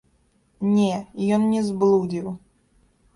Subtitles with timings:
[0.75, 0.95] Не,
[1.37, 2.27] ён не зблудзіў.